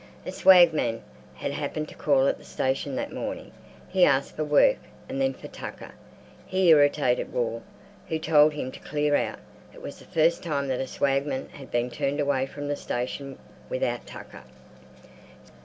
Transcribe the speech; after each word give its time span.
A 0.25 0.31
swagman 0.31 1.03
had 1.35 1.51
happened 1.51 1.87
to 1.89 1.93
call 1.93 2.25
at 2.25 2.39
the 2.39 2.43
station 2.43 2.95
that 2.95 3.13
morning; 3.13 3.51
he 3.87 4.03
asked 4.03 4.35
for 4.35 4.43
work 4.43 4.77
and 5.07 5.21
then 5.21 5.31
for 5.31 5.47
tucker. 5.47 5.91
He 6.47 6.69
irritated 6.69 7.31
Wall, 7.31 7.61
who 8.09 8.17
told 8.17 8.53
him 8.53 8.71
to 8.71 8.79
clear 8.79 9.15
out. 9.15 9.37
It 9.75 9.83
was 9.83 9.99
the 9.99 10.05
first 10.05 10.41
time 10.41 10.69
that 10.69 10.81
a 10.81 10.87
swagman 10.87 11.49
had 11.49 11.69
been 11.69 11.91
turned 11.91 12.19
away 12.19 12.47
from 12.47 12.67
the 12.67 12.75
station 12.75 13.37
without 13.69 14.07
tucker. 14.07 14.41